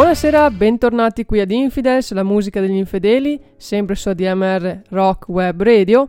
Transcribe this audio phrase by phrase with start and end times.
[0.00, 6.08] Buonasera, bentornati qui ad Infidels, la musica degli infedeli, sempre su ADMR Rock Web Radio.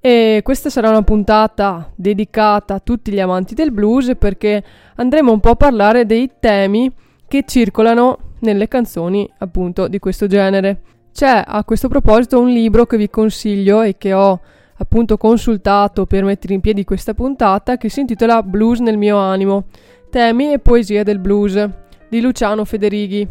[0.00, 4.64] E questa sarà una puntata dedicata a tutti gli amanti del blues perché
[4.96, 6.92] andremo un po' a parlare dei temi
[7.28, 10.80] che circolano nelle canzoni appunto di questo genere.
[11.12, 14.40] C'è a questo proposito un libro che vi consiglio e che ho
[14.78, 19.66] appunto consultato per mettere in piedi questa puntata che si intitola Blues nel mio animo,
[20.10, 23.26] temi e poesie del blues di Luciano Federighi.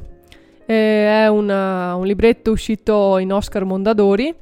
[0.66, 4.34] è una, un libretto uscito in Oscar Mondadori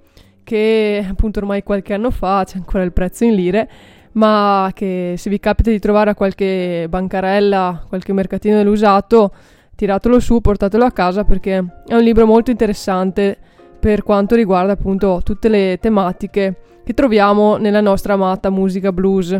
[0.44, 3.70] che appunto ormai qualche anno fa c'è ancora il prezzo in lire
[4.13, 9.31] ma che se vi capita di trovare a qualche bancarella, qualche mercatino dell'usato,
[9.75, 13.38] tiratelo su, portatelo a casa perché è un libro molto interessante
[13.80, 19.39] per quanto riguarda appunto tutte le tematiche che troviamo nella nostra amata musica blues.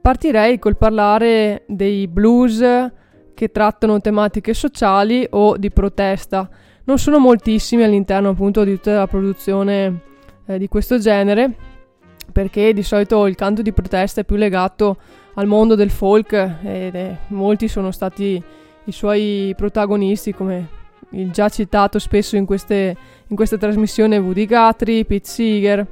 [0.00, 2.62] Partirei col parlare dei blues
[3.40, 6.46] che trattano tematiche sociali o di protesta.
[6.84, 10.00] Non sono moltissimi all'interno appunto di tutta la produzione
[10.44, 11.50] eh, di questo genere,
[12.30, 14.98] perché di solito il canto di protesta è più legato
[15.36, 18.42] al mondo del folk e molti sono stati
[18.84, 20.68] i suoi protagonisti come
[21.12, 22.94] il già citato spesso in, queste,
[23.26, 25.86] in questa trasmissione Woody Guthrie, Pete Seeger,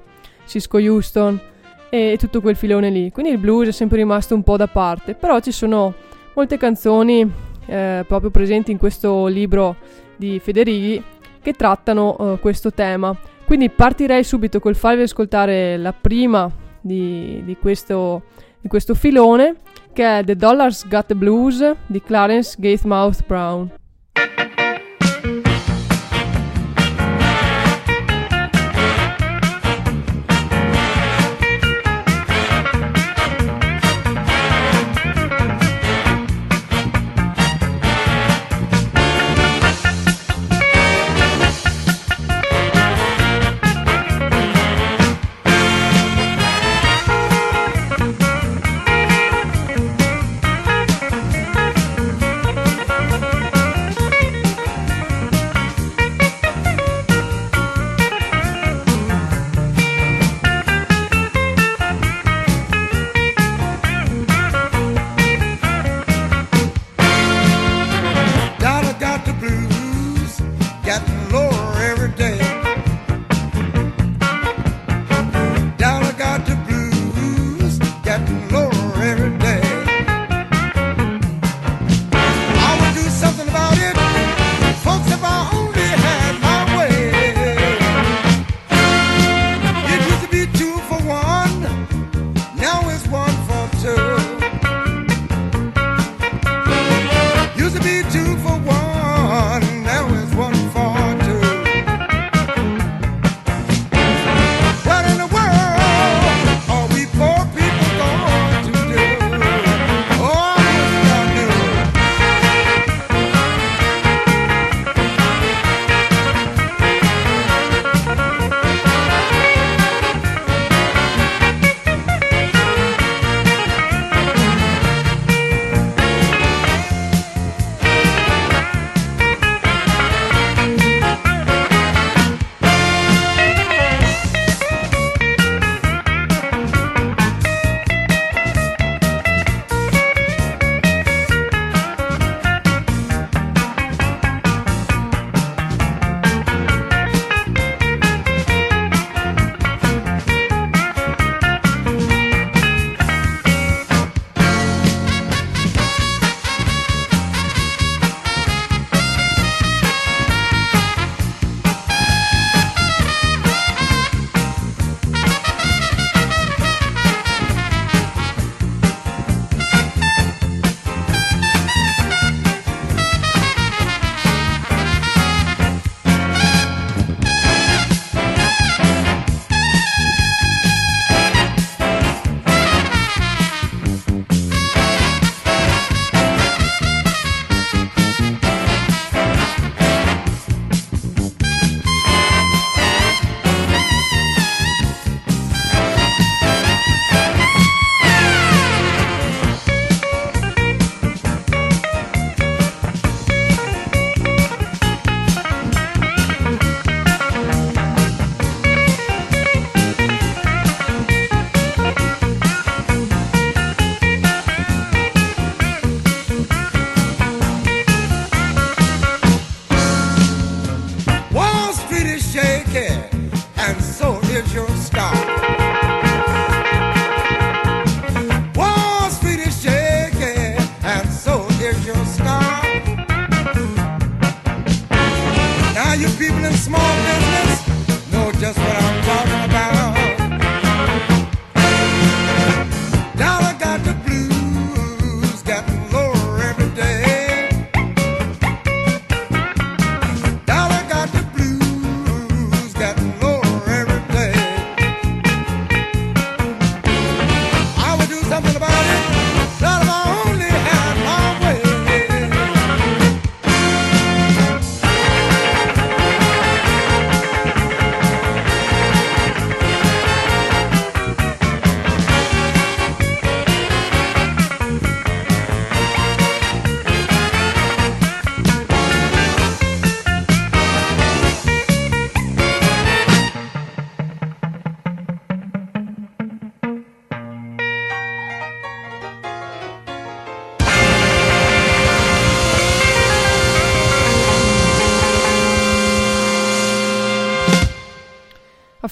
[0.45, 1.41] Cisco Houston
[1.89, 3.11] e tutto quel filone lì.
[3.11, 5.95] Quindi il blues è sempre rimasto un po' da parte, però ci sono
[6.39, 7.28] molte canzoni
[7.67, 9.75] eh, proprio presenti in questo libro
[10.17, 11.03] di Federighi
[11.42, 13.19] che trattano eh, questo tema.
[13.44, 16.48] Quindi partirei subito col farvi ascoltare la prima
[16.81, 18.22] di, di, questo,
[18.61, 19.56] di questo filone,
[19.92, 23.72] che è The Dollars Got the Blues di Clarence Gatemouth Brown.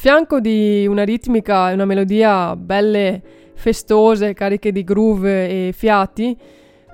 [0.07, 3.21] Fianco di una ritmica e una melodia belle
[3.55, 6.39] festose, cariche di groove e fiati,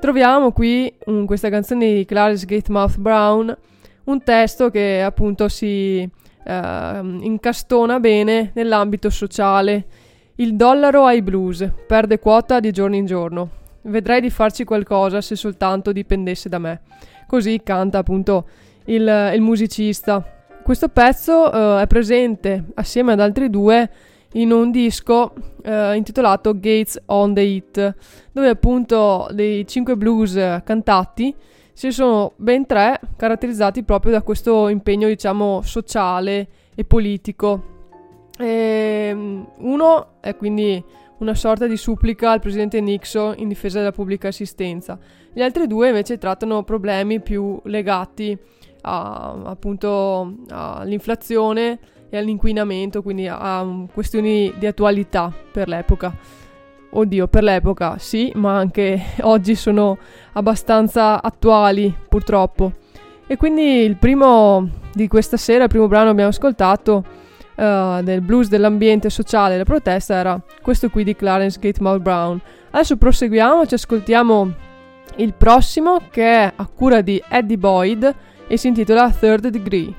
[0.01, 3.55] troviamo qui in questa canzone di Clarence Gatemouth Brown
[4.05, 9.85] un testo che appunto si eh, incastona bene nell'ambito sociale.
[10.37, 13.51] Il dollaro ai blues perde quota di giorno in giorno.
[13.83, 16.81] Vedrei di farci qualcosa se soltanto dipendesse da me.
[17.27, 18.49] Così canta appunto
[18.87, 20.42] il, il musicista.
[20.63, 23.91] Questo pezzo uh, è presente assieme ad altri due
[24.35, 27.95] in un disco uh, intitolato Gates on the Hit,
[28.31, 31.35] dove appunto dei cinque blues cantati
[31.75, 37.71] ci sono ben tre caratterizzati proprio da questo impegno, diciamo, sociale e politico.
[38.39, 40.83] E, ehm, uno è quindi
[41.19, 44.99] una sorta di supplica al presidente Nixon in difesa della pubblica assistenza.
[45.33, 48.39] Gli altri due invece trattano problemi più legati
[48.83, 51.79] a, appunto all'inflazione
[52.11, 56.15] e all'inquinamento, quindi a questioni di attualità per l'epoca.
[56.95, 59.97] Oddio, per l'epoca sì, ma anche oggi sono
[60.33, 62.73] abbastanza attuali purtroppo.
[63.27, 67.03] E quindi il primo di questa sera, il primo brano che abbiamo ascoltato
[67.55, 72.39] uh, del blues dell'ambiente sociale e della protesta era questo qui di Clarence Gatemouth Brown.
[72.73, 74.53] Adesso proseguiamo, ci ascoltiamo
[75.17, 78.15] il prossimo che è a cura di Eddie Boyd
[78.53, 79.95] e si intitola Third Degree.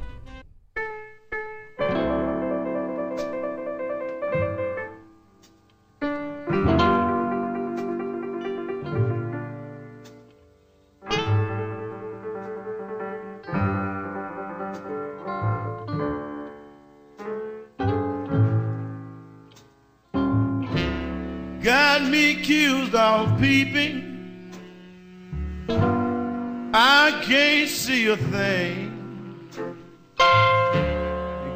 [21.63, 24.12] Got me accused of peeping
[26.85, 29.47] I can't see a thing.
[29.55, 29.77] You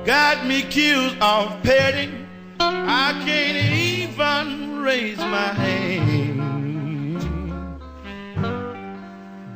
[0.05, 2.25] got me accused of petting.
[2.61, 6.39] I can't even raise my hand.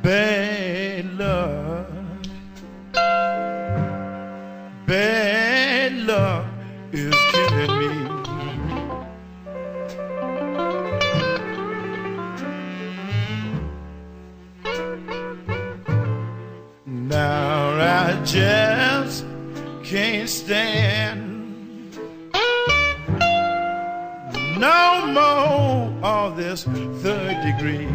[0.02, 1.86] Bad luck.
[4.86, 6.46] Bad luck
[6.92, 7.21] is
[18.24, 19.24] just
[19.82, 21.32] can't stand
[24.58, 27.88] no more of this third degree.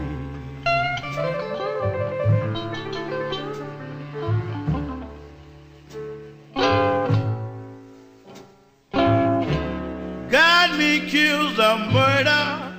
[10.29, 12.73] Got me accused of murder.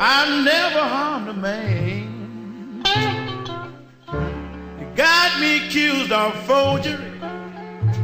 [0.00, 1.83] I never harmed a man.
[5.74, 7.04] Accused of forgery.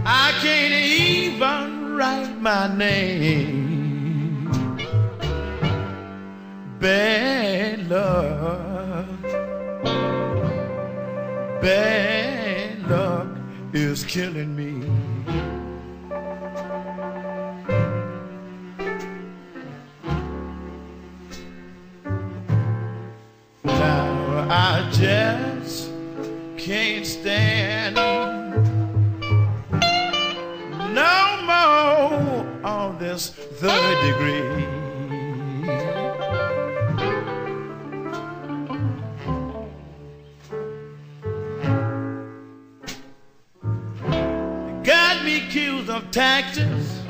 [0.05, 4.51] I can't even write my name.
[6.81, 9.07] Bad luck.
[11.63, 13.29] Bad luck
[13.73, 14.73] is killing me.
[23.63, 25.50] Now I just
[26.71, 27.97] can't stand
[30.95, 34.65] no more on this third degree.
[44.85, 47.01] Got me accused of taxes.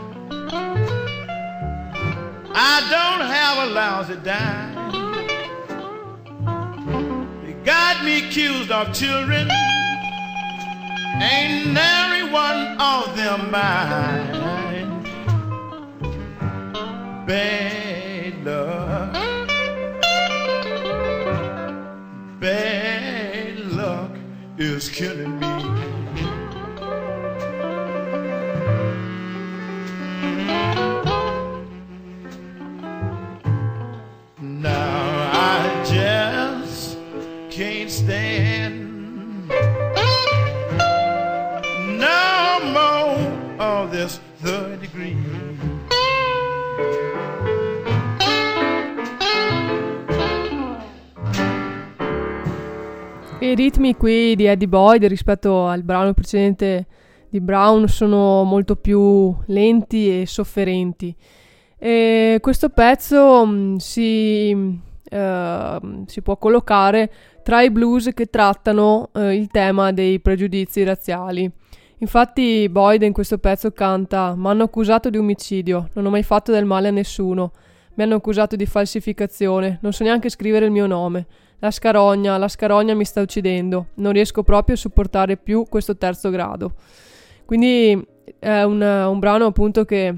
[2.54, 4.69] I don't have a lousy dime.
[7.70, 9.48] Got me accused of children.
[11.22, 15.04] Ain't nary one of them mine.
[17.28, 19.12] Bad luck.
[22.40, 24.10] Bad luck
[24.58, 25.59] is killing me.
[38.10, 39.48] Stand
[41.96, 43.16] no more
[43.58, 45.16] of this third degree.
[53.42, 56.86] I ritmi qui di Eddie Boyd rispetto al brano precedente
[57.28, 61.14] di Brown sono molto più lenti e sofferenti.
[61.78, 67.10] E questo pezzo mh, si, eh, si può collocare
[67.42, 71.50] tra i blues che trattano eh, il tema dei pregiudizi razziali.
[71.98, 76.52] Infatti Boyd in questo pezzo canta Mi hanno accusato di omicidio, non ho mai fatto
[76.52, 77.52] del male a nessuno.
[77.94, 81.26] Mi hanno accusato di falsificazione, non so neanche scrivere il mio nome.
[81.58, 86.30] La scarogna, la scarogna mi sta uccidendo, non riesco proprio a sopportare più questo terzo
[86.30, 86.72] grado.
[87.44, 88.02] Quindi
[88.38, 90.14] è un, un brano appunto che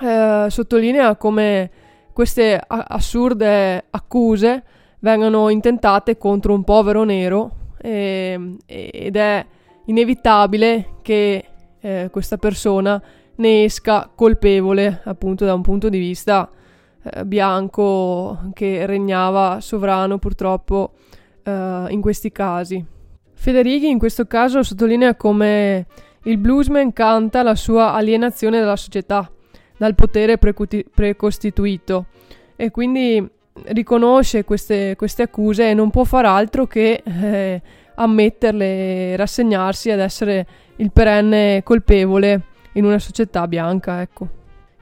[0.00, 1.70] eh, sottolinea come
[2.18, 4.64] queste a- assurde accuse
[4.98, 9.46] vengano intentate contro un povero nero e- ed è
[9.84, 11.44] inevitabile che
[11.78, 13.00] eh, questa persona
[13.36, 16.50] ne esca colpevole appunto da un punto di vista
[17.04, 20.94] eh, bianco che regnava sovrano purtroppo
[21.44, 22.84] eh, in questi casi.
[23.32, 25.86] Federighi in questo caso sottolinea come
[26.24, 29.30] il bluesman canta la sua alienazione dalla società,
[29.78, 32.06] dal potere precuti- precostituito
[32.56, 33.26] e quindi
[33.66, 37.62] riconosce queste, queste, accuse e non può far altro che eh,
[37.94, 38.64] ammetterle
[39.12, 42.42] e rassegnarsi ad essere il perenne colpevole
[42.72, 44.28] in una società bianca, ecco.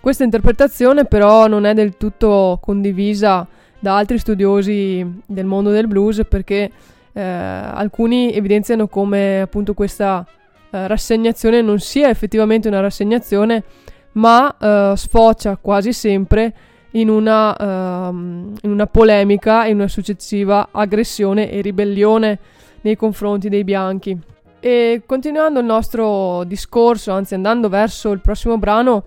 [0.00, 3.46] Questa interpretazione però non è del tutto condivisa
[3.78, 6.70] da altri studiosi del mondo del blues perché
[7.12, 10.24] eh, alcuni evidenziano come appunto questa
[10.70, 13.64] eh, rassegnazione non sia effettivamente una rassegnazione
[14.16, 16.54] ma eh, sfocia quasi sempre
[16.92, 22.38] in una, ehm, in una polemica e una successiva aggressione e ribellione
[22.82, 24.18] nei confronti dei bianchi.
[24.60, 29.04] E continuando il nostro discorso, anzi andando verso il prossimo brano,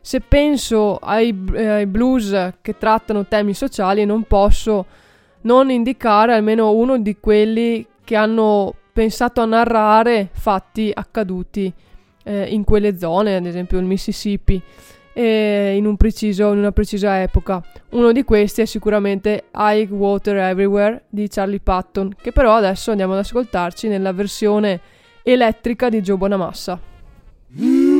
[0.00, 4.86] se penso ai, eh, ai, blues che trattano temi sociali, non posso
[5.42, 11.72] non indicare almeno uno di quelli che hanno pensato a narrare fatti accaduti
[12.24, 14.60] eh, in quelle zone, ad esempio il Mississippi,
[15.12, 17.62] eh, in, un preciso, in una precisa epoca.
[17.90, 23.12] Uno di questi è sicuramente High Water Everywhere di Charlie Patton, che però adesso andiamo
[23.12, 24.80] ad ascoltarci nella versione
[25.22, 26.78] elettrica di Joe Bonamassa.
[27.54, 27.91] Well,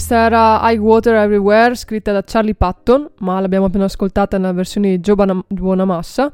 [0.00, 4.92] Questa era High Water Everywhere, scritta da Charlie Patton, ma l'abbiamo appena ascoltata nella versione
[4.92, 6.32] di Joe Buonamassa.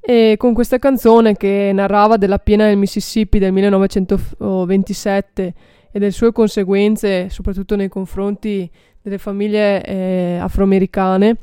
[0.00, 5.54] E con questa canzone che narrava della piena del Mississippi del 1927
[5.90, 8.70] e delle sue conseguenze, soprattutto nei confronti
[9.02, 11.36] delle famiglie eh, afroamericane,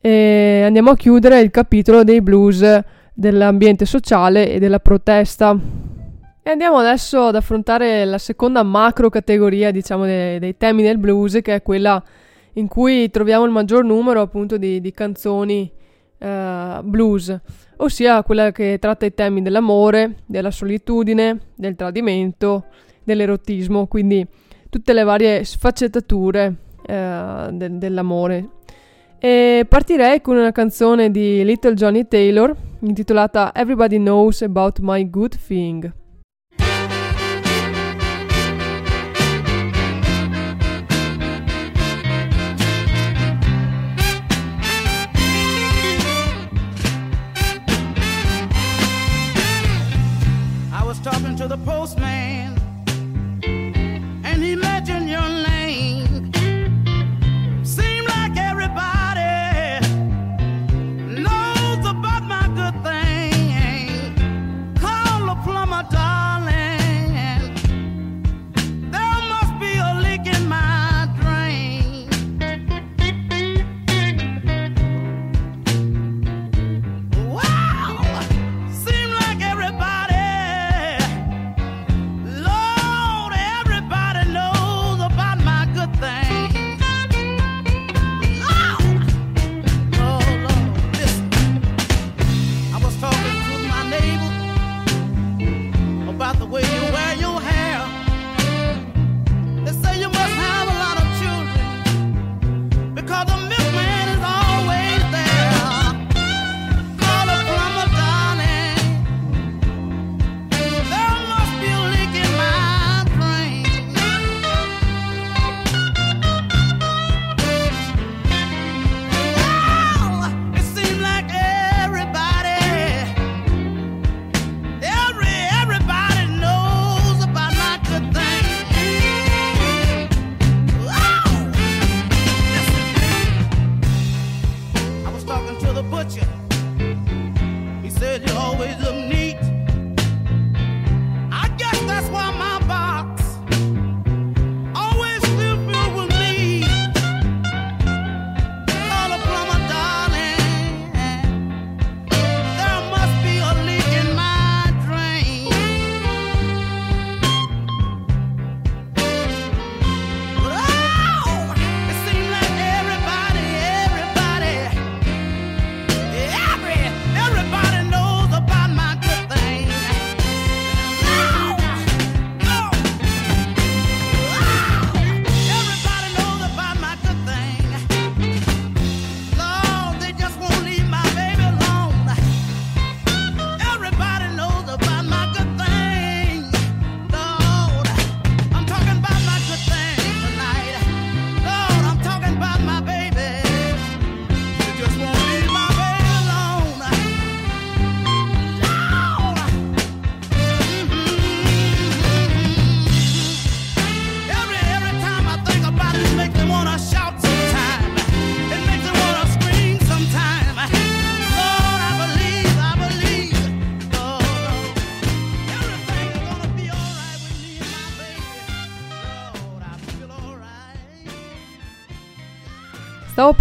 [0.00, 2.64] e andiamo a chiudere il capitolo dei blues
[3.12, 5.58] dell'ambiente sociale e della protesta
[6.46, 11.38] e andiamo adesso ad affrontare la seconda macro categoria, diciamo, dei, dei temi del blues,
[11.40, 12.04] che è quella
[12.52, 15.72] in cui troviamo il maggior numero appunto di, di canzoni
[16.18, 17.34] uh, blues,
[17.78, 22.66] ossia quella che tratta i temi dell'amore, della solitudine, del tradimento,
[23.02, 24.26] dell'erotismo, quindi
[24.68, 28.48] tutte le varie sfaccettature uh, de- dell'amore.
[29.18, 35.38] E partirei con una canzone di Little Johnny Taylor intitolata Everybody Knows About My Good
[35.46, 36.02] Thing.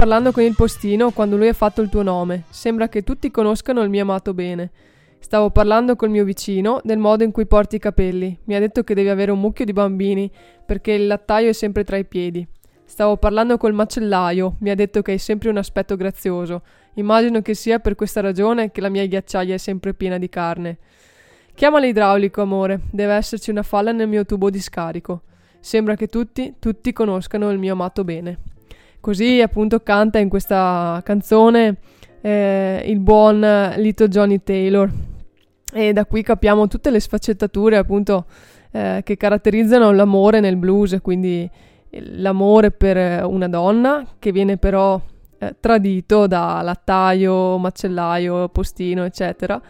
[0.04, 2.44] Parlando con il postino quando lui ha fatto il tuo nome.
[2.50, 4.70] Sembra che tutti conoscano il mio amato bene.
[5.20, 8.38] Stavo parlando col mio vicino del modo in cui porti i capelli.
[8.44, 10.30] Mi ha detto che devi avere un mucchio di bambini
[10.66, 12.46] perché il lattaio è sempre tra i piedi.
[12.84, 14.58] Stavo parlando col macellaio.
[14.60, 16.64] Mi ha detto che hai sempre un aspetto grazioso.
[16.96, 20.80] Immagino che sia per questa ragione che la mia ghiacciaia è sempre piena di carne.
[21.54, 22.82] Chiama l'idraulico, amore.
[22.92, 25.22] Deve esserci una falla nel mio tubo di scarico.
[25.62, 28.52] Sembra che tutti, tutti conoscano il mio amato bene.
[29.04, 31.76] Così appunto canta in questa canzone
[32.22, 33.42] eh, il buon
[33.76, 34.90] Little Johnny Taylor.
[35.74, 38.24] E da qui capiamo tutte le sfaccettature appunto
[38.72, 41.52] eh, che caratterizzano l'amore nel blues, quindi
[41.90, 45.02] l'amore per una donna che viene però
[45.38, 49.62] eh, tradito da lattaio, macellaio, postino, eccetera.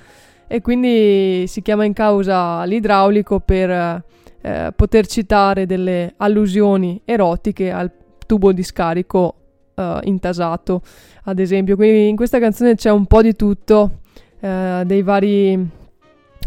[0.45, 4.03] E quindi si chiama in causa l'idraulico per
[4.41, 7.89] eh, poter citare delle allusioni erotiche al
[8.33, 9.35] tubo di scarico
[9.75, 10.81] eh, intasato,
[11.25, 11.75] ad esempio.
[11.75, 13.99] Quindi in questa canzone c'è un po' di tutto,
[14.39, 15.69] eh, dei vari,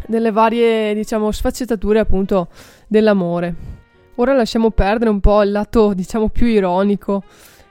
[0.07, 2.49] delle varie, diciamo, sfaccettature appunto
[2.88, 3.55] dell'amore.
[4.16, 7.22] Ora lasciamo perdere un po' il lato, diciamo, più ironico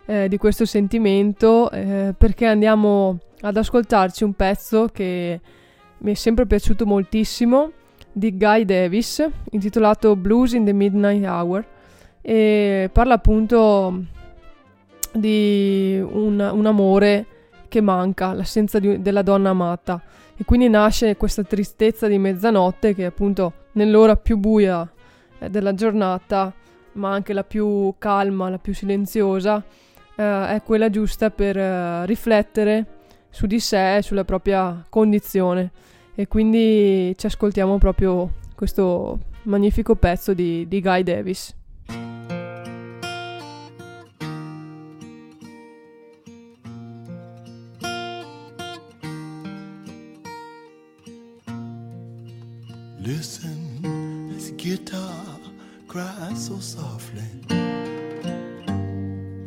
[0.05, 5.41] eh, di questo sentimento eh, perché andiamo ad ascoltarci un pezzo che
[5.97, 7.71] mi è sempre piaciuto moltissimo
[8.11, 11.65] di Guy Davis intitolato Blues in the Midnight Hour
[12.27, 14.03] e parla appunto
[15.13, 17.25] di un, un amore
[17.67, 20.01] che manca, l'assenza di, della donna amata
[20.35, 24.91] e quindi nasce questa tristezza di mezzanotte che appunto nell'ora più buia
[25.37, 26.51] eh, della giornata
[26.93, 29.63] ma anche la più calma, la più silenziosa
[30.15, 32.85] eh, è quella giusta per eh, riflettere
[33.29, 35.71] su di sé e sulla propria condizione
[36.15, 41.55] e quindi ci ascoltiamo proprio questo magnifico pezzo di, di Guy Davis.
[52.99, 55.25] Listen, this guitar
[55.87, 57.21] cries so softly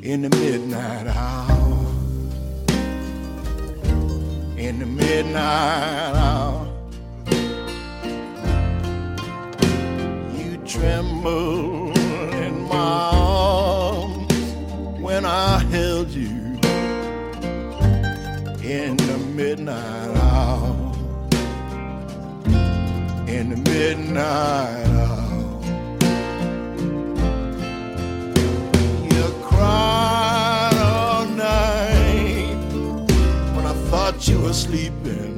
[0.02, 1.86] in the midnight hour.
[4.56, 6.68] In the midnight hour,
[10.36, 11.97] you tremble
[12.68, 14.32] my arms
[15.00, 16.36] when I held you
[18.62, 20.88] in the midnight hour
[23.28, 25.60] in the midnight hour.
[29.14, 32.56] You cried all night
[33.54, 35.37] when I thought you were sleeping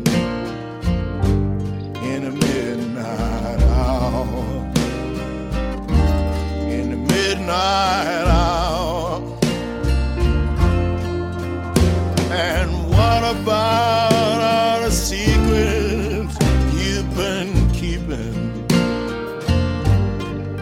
[7.51, 9.21] midnight hour.
[12.31, 16.37] And what about all the secrets
[16.79, 18.35] you've been keeping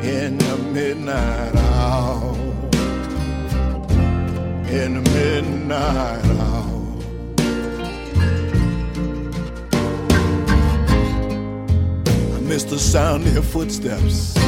[0.03, 2.35] in the midnight hour?
[4.71, 6.75] In the midnight hour.
[12.35, 14.39] I miss the sound of your footsteps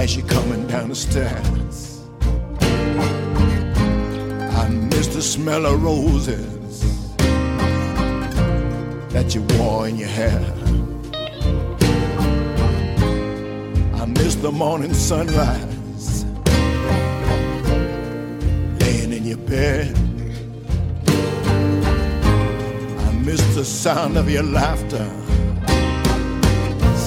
[0.00, 2.00] as you're coming down the stairs.
[4.62, 7.18] I miss the smell of roses
[9.12, 10.40] that you wore in your hair.
[14.02, 16.24] I miss the morning sunrise
[18.80, 19.94] laying in your bed.
[23.06, 25.29] I miss the sound of your laughter.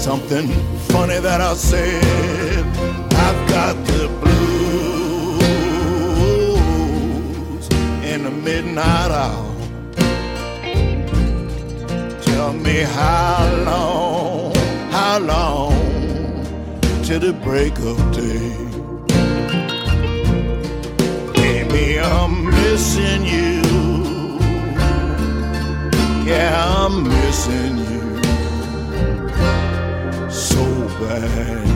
[0.04, 0.50] Something
[0.90, 2.04] funny that I said.
[3.26, 4.90] I've got the blues
[8.04, 9.56] in the midnight hour.
[12.22, 14.54] Tell me how long,
[14.92, 15.72] how long
[17.06, 18.58] till the break of day.
[21.34, 23.62] Baby, I'm missing you.
[26.26, 27.83] Yeah, I'm missing you
[31.06, 31.73] bad.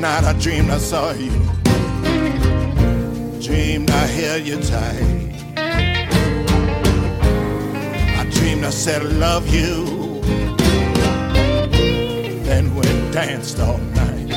[0.00, 1.30] Night I dreamed I saw you.
[3.40, 5.34] Dreamed I held you tight.
[8.20, 10.20] I dreamed I said I love you.
[12.44, 14.28] Then we danced all night.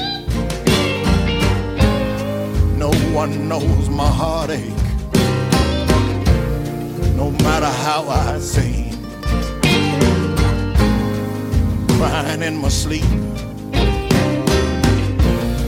[2.78, 4.84] No one knows my heartache.
[7.15, 8.97] No matter how I sing.
[11.97, 13.06] Crying in my sleep.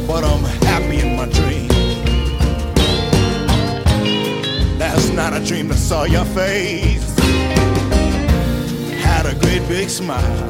[0.08, 1.70] But I'm happy in my dream.
[4.78, 7.18] Last night I dreamed I saw your face.
[9.02, 10.50] Had a great big smile.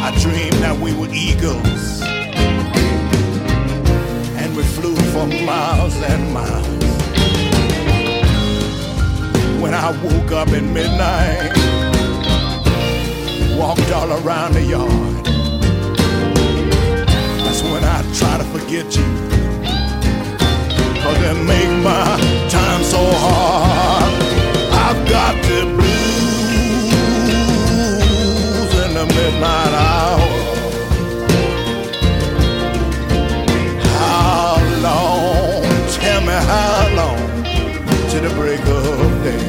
[0.00, 2.02] I dreamed that we were eagles.
[4.40, 6.78] And we flew for miles and miles.
[9.62, 11.52] When I woke up in midnight,
[13.58, 15.17] walked all around the yard.
[18.14, 19.04] Try to forget you.
[21.02, 22.18] Cause it make my
[22.48, 24.12] time so hard.
[24.72, 26.92] I've got the blues
[28.84, 30.28] in the midnight hour.
[33.98, 35.62] How long?
[35.88, 37.44] Tell me how long
[38.10, 39.44] to the break of day.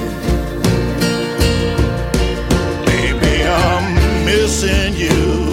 [2.86, 3.86] Baby, I'm
[4.26, 5.49] missing you.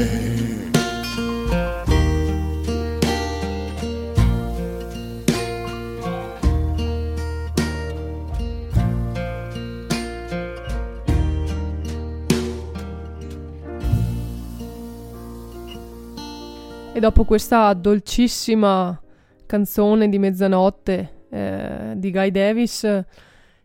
[16.93, 19.01] E dopo questa dolcissima
[19.47, 23.05] canzone di mezzanotte eh, di Guy Davis,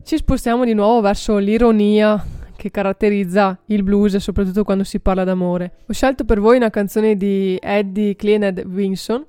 [0.04, 2.22] ci spostiamo di nuovo verso l'ironia
[2.56, 5.78] che caratterizza il blues, soprattutto quando si parla d'amore.
[5.88, 9.24] Ho scelto per voi una canzone di Eddie Cleaned Vinson,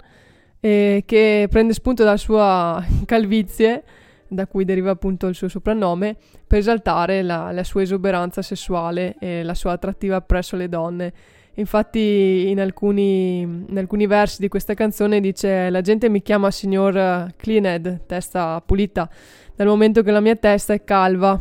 [0.60, 3.84] eh, che prende spunto dalla sua calvizie,
[4.28, 9.44] da cui deriva appunto il suo soprannome, per esaltare la, la sua esuberanza sessuale e
[9.44, 11.14] la sua attrattiva presso le donne.
[11.56, 17.32] Infatti in alcuni, in alcuni versi di questa canzone dice la gente mi chiama signor
[17.36, 19.08] Cleaned, testa pulita,
[19.56, 21.40] dal momento che la mia testa è calva,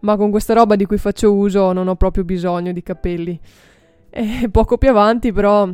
[0.00, 3.38] ma con questa roba di cui faccio uso non ho proprio bisogno di capelli.
[4.10, 5.68] E poco più avanti però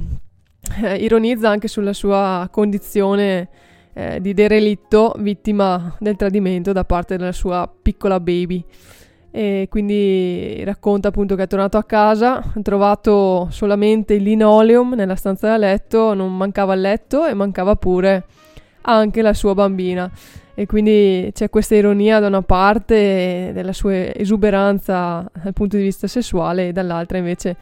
[0.83, 3.49] eh, ironizza anche sulla sua condizione
[3.95, 8.65] eh, di derelitto vittima del tradimento da parte della sua piccola baby
[9.35, 15.17] e quindi racconta appunto che è tornato a casa, ha trovato solamente il linoleum nella
[15.17, 18.27] stanza da letto, non mancava il letto e mancava pure
[18.83, 20.11] anche la sua bambina.
[20.55, 26.07] E quindi c'è questa ironia da una parte della sua esuberanza dal punto di vista
[26.07, 27.57] sessuale e dall'altra invece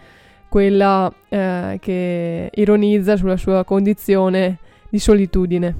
[0.49, 5.77] quella eh, che ironizza sulla sua condizione di solitudine.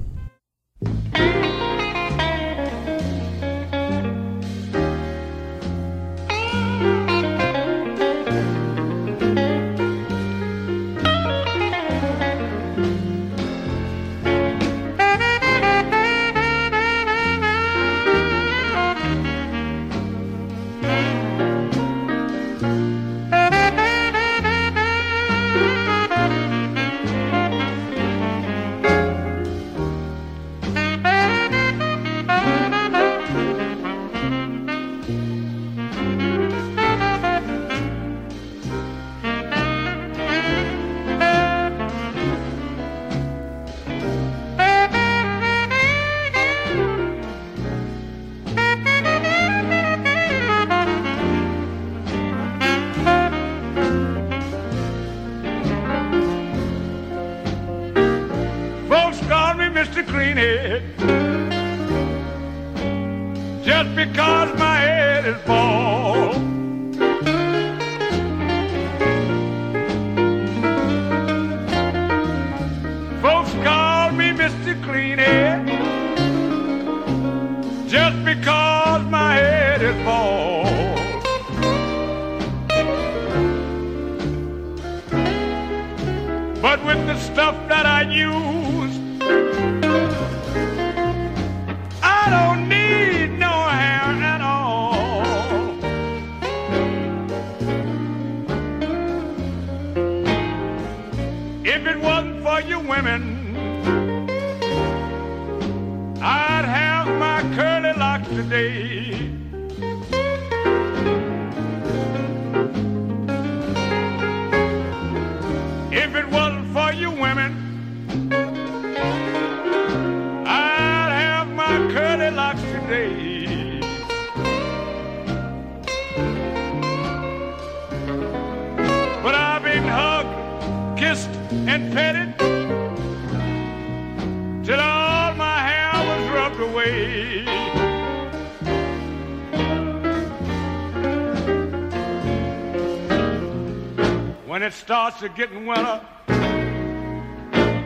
[144.91, 146.01] Starts to getting winter,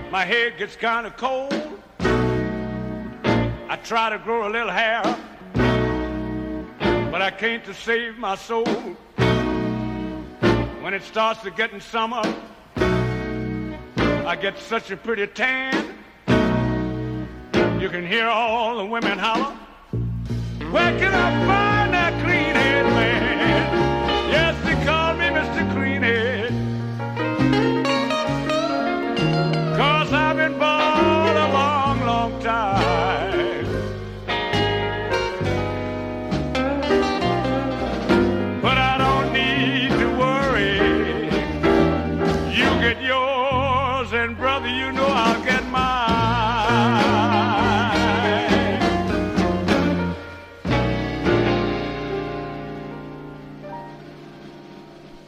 [0.10, 1.54] my head gets kind of cold.
[2.00, 5.04] I try to grow a little hair,
[7.12, 8.66] but I can't to save my soul.
[10.82, 12.24] When it starts to getting summer,
[12.76, 15.76] I get such a pretty tan.
[17.80, 19.56] You can hear all the women holler.
[20.72, 21.75] Where can I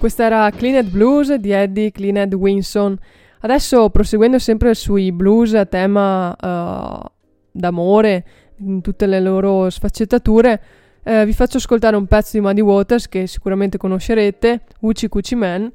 [0.08, 2.98] Questa era Cleaned Blues di Eddie Cleaned Winson.
[3.42, 7.12] Adesso proseguendo sempre sui blues a tema eh,
[7.52, 8.26] d'amore
[8.60, 10.62] in tutte le loro sfaccettature,
[11.04, 15.70] eh, vi faccio ascoltare un pezzo di Muddy Waters che sicuramente conoscerete, Uchi Cucci Man,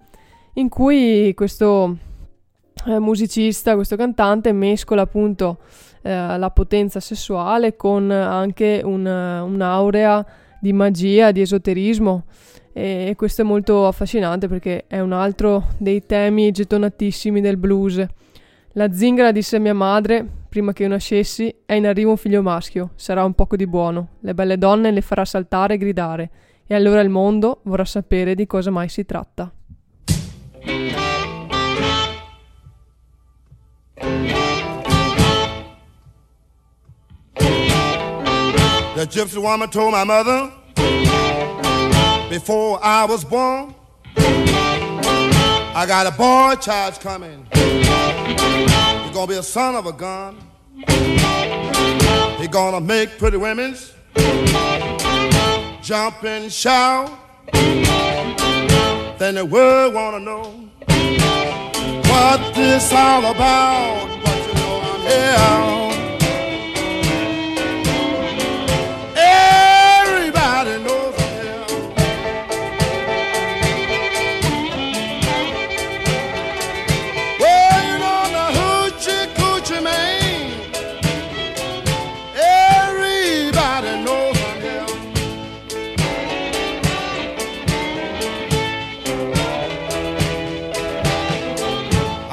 [0.54, 1.98] in cui questo
[2.86, 5.58] eh, musicista, questo cantante mescola appunto
[6.00, 10.24] eh, la potenza sessuale con anche un- un'aurea
[10.58, 12.24] di magia, di esoterismo
[12.72, 18.04] e questo è molto affascinante perché è un altro dei temi gettonatissimi del blues.
[18.72, 22.40] La zingara disse a mia madre, prima che io nascessi, è in arrivo un figlio
[22.40, 26.30] maschio, sarà un poco di buono, le belle donne le farà saltare e gridare,
[26.66, 29.52] e allora il mondo vorrà sapere di cosa mai si tratta.
[38.94, 40.61] The gypsy woman told my mother
[42.32, 43.74] before I was born,
[44.16, 47.46] I got a boy child coming.
[47.52, 50.38] He's gonna be a son of a gun.
[52.38, 53.92] He's gonna make pretty women's
[55.82, 57.10] jump and shout.
[59.18, 60.44] Then the world wanna know
[62.08, 64.08] what this all about.
[64.24, 65.91] But you know I'm here.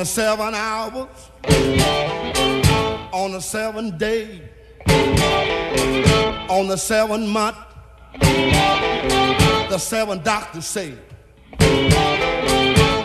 [0.00, 1.30] the seven hours,
[3.12, 4.40] on the seven day,
[6.48, 7.58] on the seven month,
[8.18, 10.94] the seven doctors say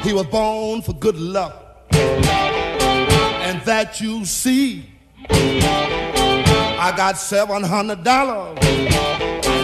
[0.04, 1.84] he was born for good luck.
[1.92, 4.90] And that you see,
[5.30, 8.58] I got seven hundred dollars.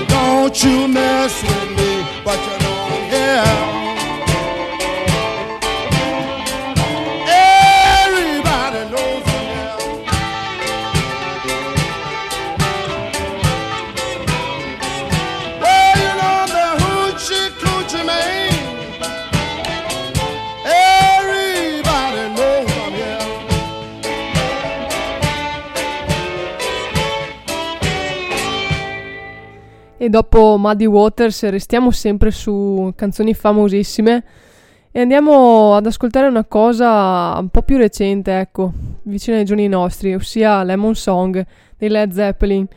[0.09, 3.80] Don't you mess with me, but you know I'm
[30.01, 34.23] E dopo Muddy Waters restiamo sempre su canzoni famosissime
[34.91, 38.73] e andiamo ad ascoltare una cosa un po' più recente, ecco,
[39.03, 41.45] vicino ai giorni nostri, ossia Lemon Song
[41.77, 42.67] dei Led Zeppelin.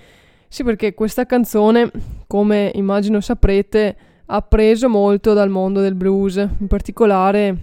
[0.48, 1.90] Sì, perché questa canzone,
[2.26, 3.96] come immagino saprete,
[4.26, 7.56] ha preso molto dal mondo del blues, in particolare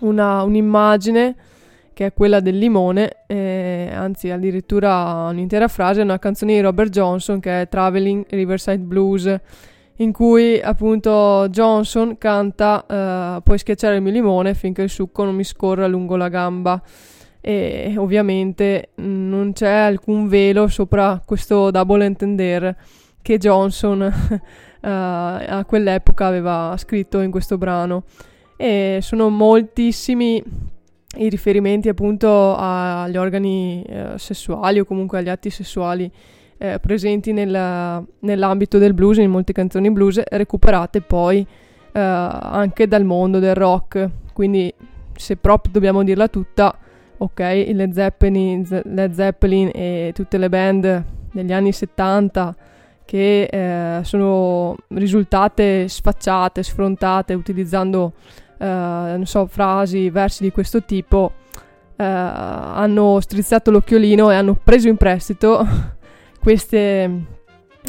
[0.00, 1.36] una, un'immagine
[2.00, 7.40] che è quella del limone, eh, anzi addirittura un'intera frase, una canzone di Robert Johnson
[7.40, 9.38] che è Traveling Riverside Blues,
[9.96, 12.86] in cui appunto Johnson canta
[13.36, 16.82] uh, Puoi schiacciare il mio limone finché il succo non mi scorra lungo la gamba
[17.38, 22.74] e ovviamente non c'è alcun velo sopra questo double entender
[23.20, 24.38] che Johnson uh,
[24.88, 28.04] a quell'epoca aveva scritto in questo brano.
[28.56, 30.42] E sono moltissimi
[31.16, 36.10] i riferimenti appunto agli organi eh, sessuali o comunque agli atti sessuali
[36.56, 41.44] eh, presenti nella, nell'ambito del blues, in molte canzoni blues, recuperate poi
[41.92, 44.08] eh, anche dal mondo del rock.
[44.32, 44.72] Quindi
[45.16, 46.76] se proprio dobbiamo dirla tutta,
[47.16, 52.56] ok, Led Zeppelin, Led Zeppelin e tutte le band degli anni 70
[53.04, 58.12] che eh, sono risultate sfacciate, sfrontate utilizzando
[58.60, 61.32] eh, non so, frasi, versi di questo tipo,
[61.96, 65.66] eh, hanno strizzato l'occhiolino e hanno preso in prestito
[66.38, 67.10] queste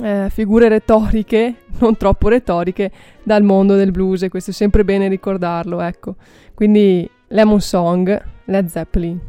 [0.02, 2.90] eh, figure retoriche, non troppo retoriche,
[3.22, 6.16] dal mondo del blues e questo è sempre bene ricordarlo, ecco.
[6.54, 9.20] Quindi Lemon Song, Led Zeppelin.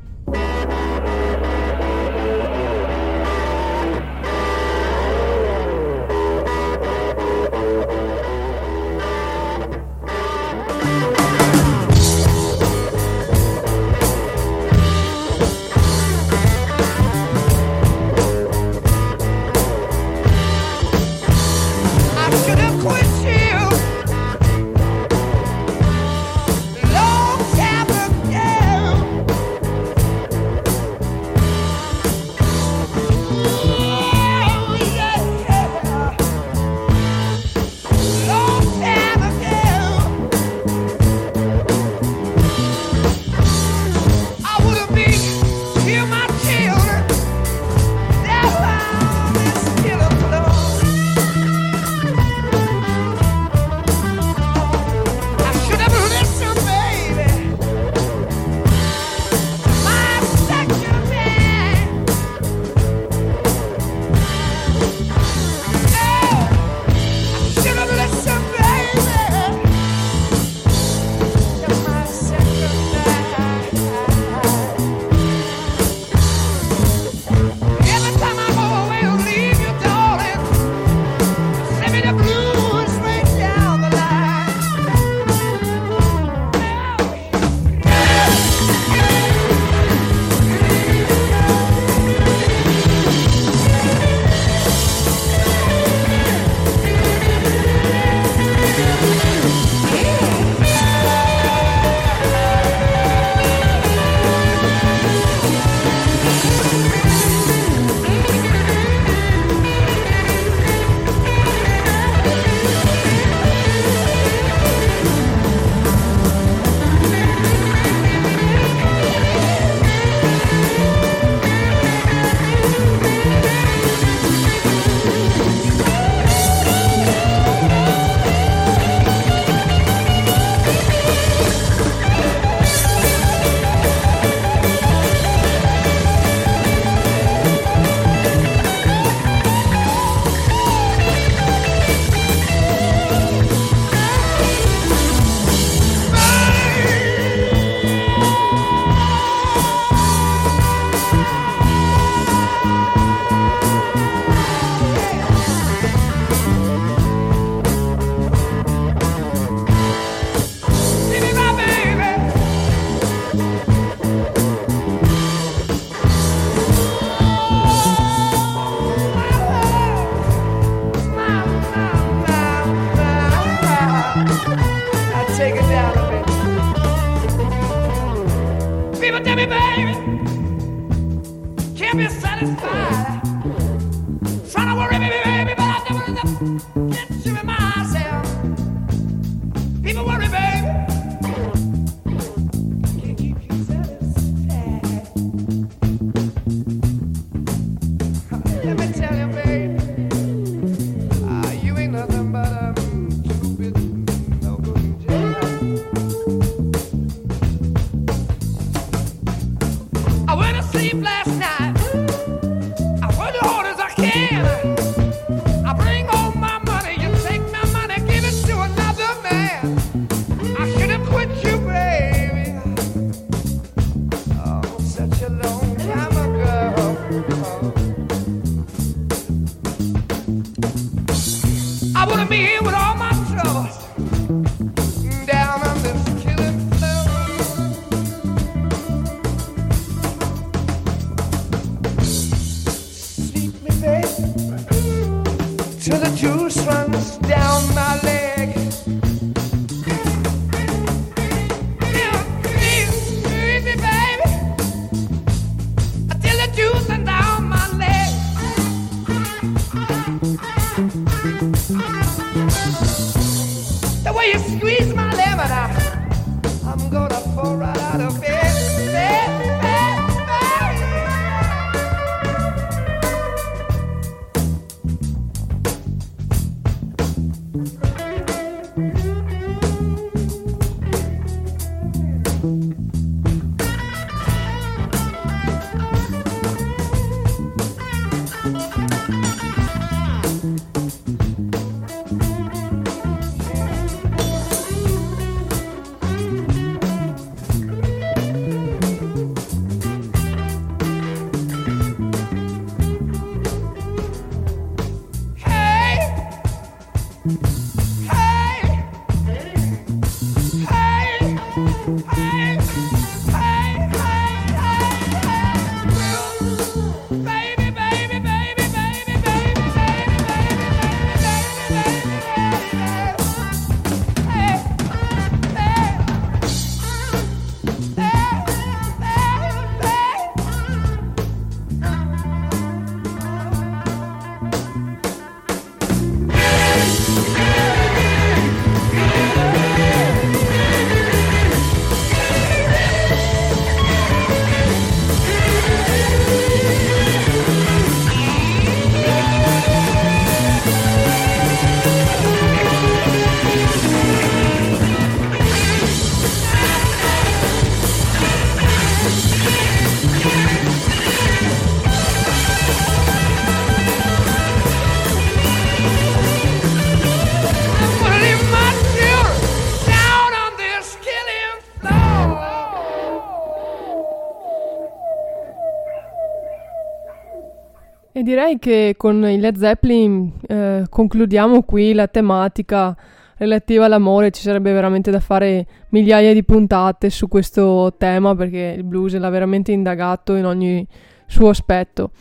[378.23, 382.97] Direi che con i Led Zeppelin eh, concludiamo qui la tematica
[383.37, 384.31] relativa all'amore.
[384.31, 389.29] Ci sarebbe veramente da fare migliaia di puntate su questo tema perché il blues l'ha
[389.29, 390.87] veramente indagato in ogni
[391.27, 392.12] suo aspetto.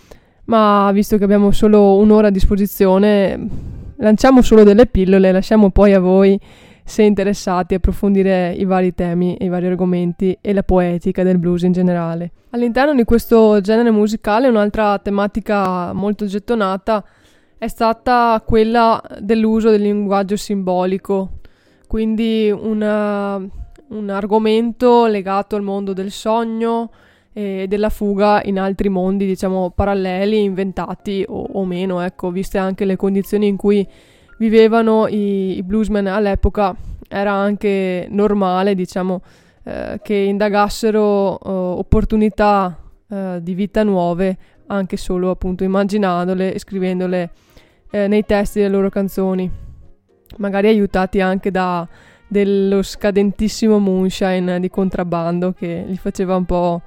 [0.46, 3.48] Ma visto che abbiamo solo un'ora a disposizione,
[3.98, 6.40] lanciamo solo delle pillole, lasciamo poi a voi
[6.84, 11.72] se interessati, approfondire i vari temi, i vari argomenti e la poetica del blues in
[11.72, 12.32] generale.
[12.52, 17.04] All'interno di questo genere musicale un'altra tematica molto gettonata
[17.58, 21.40] è stata quella dell'uso del linguaggio simbolico,
[21.88, 26.90] quindi una, un argomento legato al mondo del sogno
[27.34, 32.84] e della fuga in altri mondi, diciamo, paralleli, inventati o, o meno, ecco, viste anche
[32.84, 33.88] le condizioni in cui
[34.42, 36.76] vivevano i, i bluesmen all'epoca,
[37.08, 39.22] era anche normale, diciamo,
[39.64, 42.76] eh, che indagassero eh, opportunità
[43.08, 44.36] eh, di vita nuove,
[44.66, 47.30] anche solo appunto immaginandole e scrivendole
[47.92, 49.48] eh, nei testi delle loro canzoni,
[50.38, 51.88] magari aiutati anche da
[52.28, 56.82] dello scadentissimo moonshine di contrabbando che li faceva un po'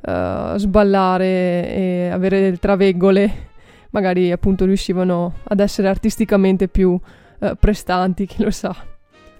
[0.00, 3.54] uh, sballare e avere delle traveggole
[3.90, 6.98] magari appunto riuscivano ad essere artisticamente più
[7.40, 8.74] eh, prestanti, chi lo sa.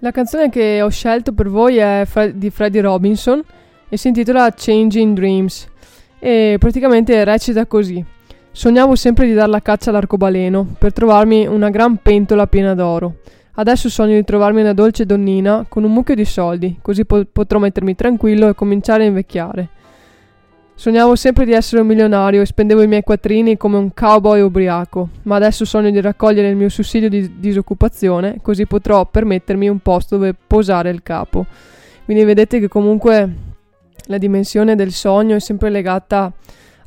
[0.01, 3.42] La canzone che ho scelto per voi è Fre- di Freddie Robinson
[3.88, 5.68] e si intitola Changing Dreams
[6.18, 8.05] e praticamente recita così.
[8.51, 13.16] Sognavo sempre di dar la caccia all'arcobaleno per trovarmi una gran pentola piena d'oro.
[13.59, 17.59] Adesso sogno di trovarmi una dolce donnina con un mucchio di soldi, così po- potrò
[17.59, 19.68] mettermi tranquillo e cominciare a invecchiare.
[20.79, 25.09] Sognavo sempre di essere un milionario e spendevo i miei quattrini come un cowboy ubriaco,
[25.22, 30.16] ma adesso sogno di raccogliere il mio sussidio di disoccupazione, così potrò permettermi un posto
[30.16, 31.47] dove posare il capo.
[32.05, 33.35] Quindi vedete che comunque
[34.05, 36.31] la dimensione del sogno è sempre legata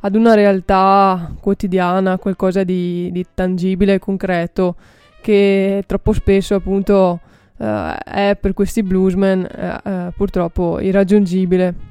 [0.02, 4.76] ad una realtà quotidiana, qualcosa di, di tangibile e concreto,
[5.20, 7.18] che troppo spesso appunto
[7.56, 7.64] uh,
[8.04, 9.46] è per questi bluesmen
[9.84, 11.89] uh, uh, purtroppo irraggiungibile.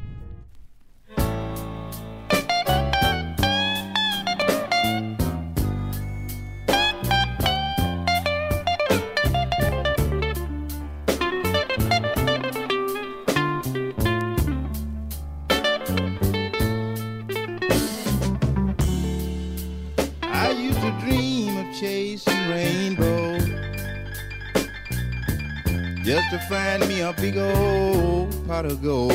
[26.04, 29.14] Just to find me a big old pot of gold.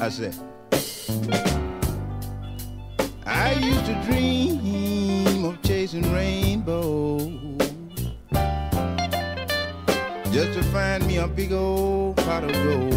[0.00, 0.36] I said,
[3.26, 7.58] I used to dream of chasing rainbows
[10.30, 12.91] just to find me a big old pot of gold.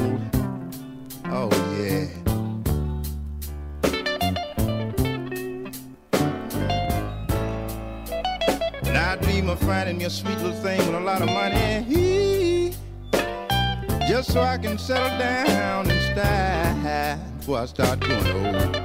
[14.35, 18.75] So I can settle down and style before I start going old.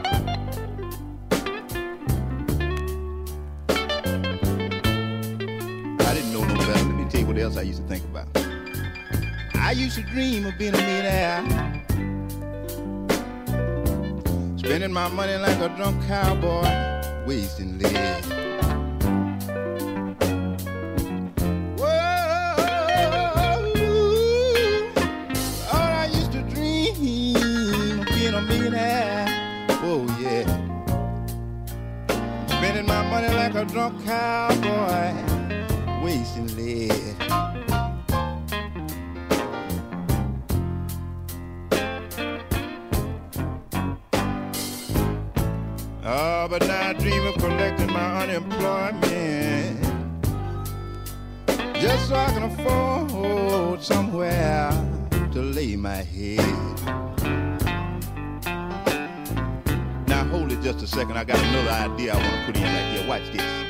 [6.01, 6.85] I didn't know no better.
[6.85, 8.29] Let me tell you what else I used to think about.
[9.55, 11.43] I used to dream of being a millionaire.
[14.57, 18.50] Spending my money like a drunk cowboy, wasting lead.
[33.73, 34.60] Drunk cowboy
[60.91, 61.17] second.
[61.17, 63.09] I got another idea I want to put in right here.
[63.09, 63.70] Watch this.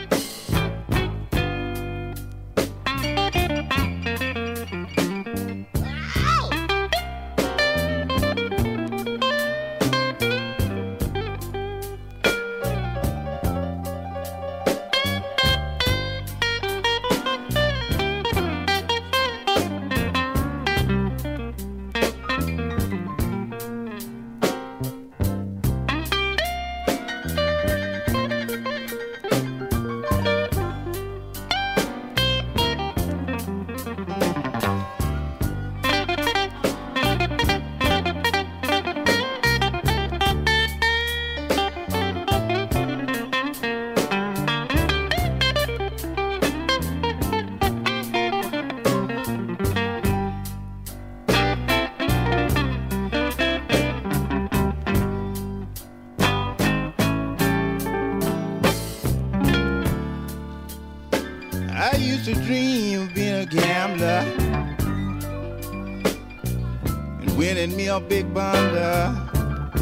[67.90, 69.12] A big bundle.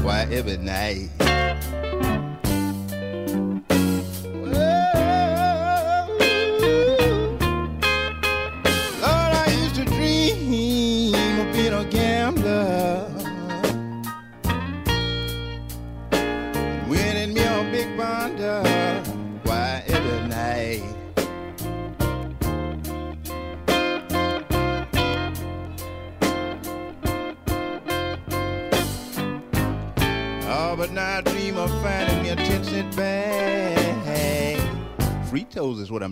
[0.02, 1.17] Why every night.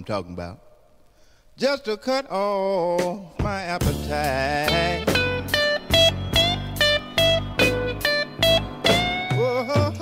[0.07, 0.61] Talking about.
[1.57, 5.05] Just to cut off my appetite.
[9.35, 9.93] Whoa, whoa,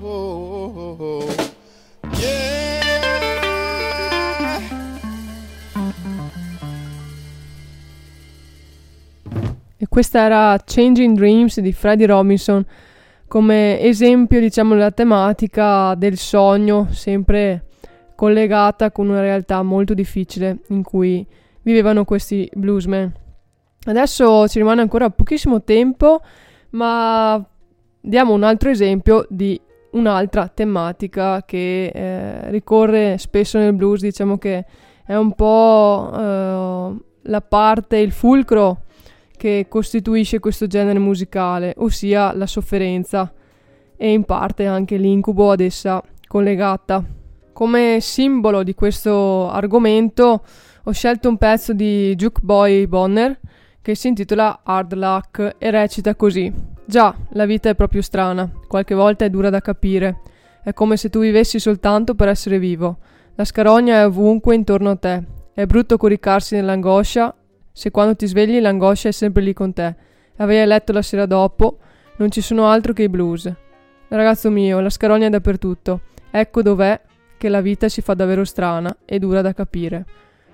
[0.00, 0.34] whoa,
[9.88, 12.66] questa era Changing Dreams di Freddie Robinson
[13.34, 17.64] come esempio, diciamo, della tematica del sogno, sempre
[18.14, 21.26] collegata con una realtà molto difficile in cui
[21.62, 23.12] vivevano questi bluesmen.
[23.86, 26.20] Adesso ci rimane ancora pochissimo tempo,
[26.70, 27.44] ma
[28.00, 29.60] diamo un altro esempio di
[29.94, 34.64] un'altra tematica che eh, ricorre spesso nel blues, diciamo che
[35.04, 38.82] è un po' eh, la parte, il fulcro
[39.44, 43.30] che costituisce questo genere musicale, ossia la sofferenza
[43.94, 47.04] e in parte anche l'incubo ad essa collegata.
[47.52, 50.44] Come simbolo di questo argomento
[50.82, 53.38] ho scelto un pezzo di Juke Boy Bonner
[53.82, 56.50] che si intitola Hard Luck e recita così.
[56.86, 60.22] Già, la vita è proprio strana, qualche volta è dura da capire.
[60.62, 62.96] È come se tu vivessi soltanto per essere vivo.
[63.34, 65.22] La scarogna è ovunque intorno a te.
[65.52, 67.34] È brutto coricarsi nell'angoscia
[67.76, 69.94] se quando ti svegli l'angoscia è sempre lì con te.
[70.36, 71.78] Avevi letto la sera dopo,
[72.18, 73.52] non ci sono altro che i blues.
[74.06, 76.02] Ragazzo mio, la scarogna è dappertutto.
[76.30, 77.00] Ecco dov'è
[77.36, 80.06] che la vita si fa davvero strana e dura da capire.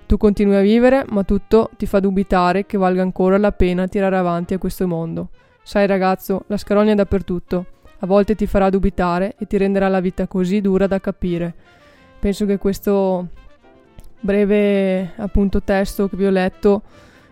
[0.07, 4.17] Tu continui a vivere, ma tutto ti fa dubitare che valga ancora la pena tirare
[4.17, 5.29] avanti a questo mondo.
[5.63, 7.67] Sai ragazzo, la scarogna è dappertutto.
[7.99, 11.55] A volte ti farà dubitare e ti renderà la vita così dura da capire.
[12.19, 13.29] Penso che questo
[14.21, 16.83] breve appunto testo che vi ho letto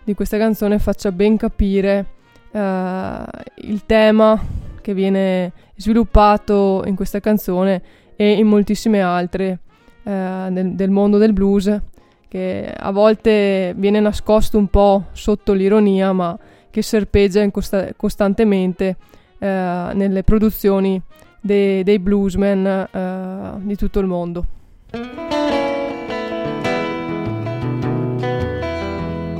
[0.09, 2.07] di questa canzone faccia ben capire
[2.51, 3.25] eh,
[3.57, 4.43] il tema
[4.81, 7.83] che viene sviluppato in questa canzone
[8.17, 9.59] e in moltissime altre
[10.03, 11.79] eh, del, del mondo del blues
[12.27, 16.39] che a volte viene nascosto un po' sotto l'ironia ma
[16.71, 18.97] che serpeggia costa- costantemente
[19.39, 20.99] eh, nelle produzioni
[21.39, 25.28] de- dei bluesmen eh, di tutto il mondo.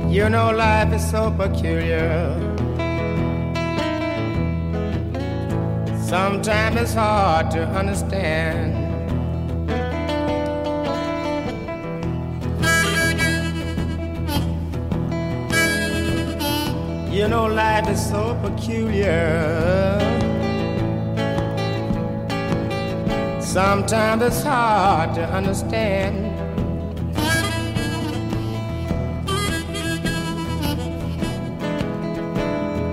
[0.09, 2.33] You know life is so peculiar.
[6.01, 8.73] Sometimes it's hard to understand.
[17.13, 19.99] You know life is so peculiar.
[23.39, 26.28] Sometimes it's hard to understand.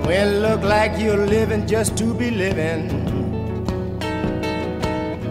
[0.09, 2.88] It look like you're living just to be living,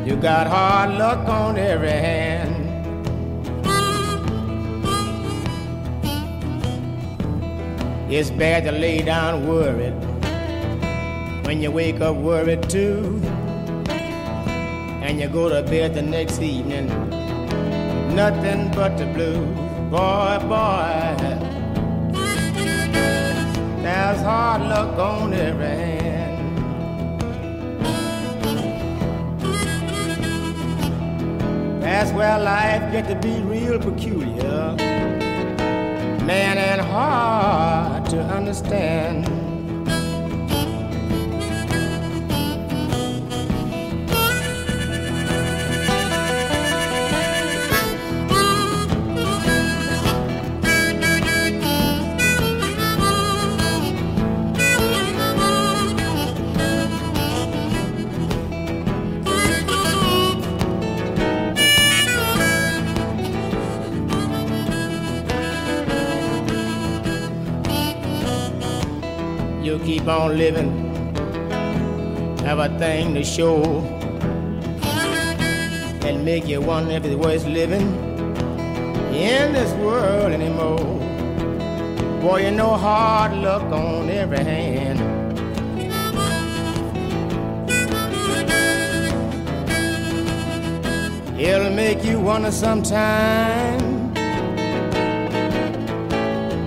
[0.05, 2.51] you got hard luck on every hand.
[8.11, 9.95] It's bad to lay down worried
[11.45, 13.19] when you wake up worried too,
[15.01, 16.88] and you go to bed the next evening,
[18.13, 19.47] nothing but the blues,
[19.89, 21.45] boy, boy.
[24.06, 26.62] There's hard luck on every hand.
[31.82, 34.76] That's where life get to be real peculiar,
[36.24, 39.35] man, and hard to understand.
[70.08, 70.70] On living,
[72.45, 73.82] have a thing to show,
[76.06, 77.88] and make you wonder if it's worth living
[79.16, 80.78] in this world anymore.
[82.22, 84.99] Boy, you know hard luck on every hand.
[91.39, 94.14] It'll make you wonder sometime.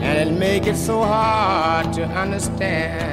[0.02, 3.07] And it'll make it so hard to understand.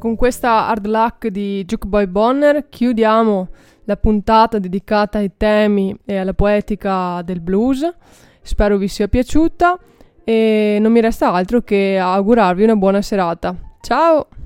[0.00, 3.48] Con questa hard luck di Jukeboy Bonner chiudiamo
[3.84, 7.86] la puntata dedicata ai temi e alla poetica del blues.
[8.40, 9.78] Spero vi sia piaciuta
[10.24, 13.54] e non mi resta altro che augurarvi una buona serata.
[13.82, 14.39] Ciao!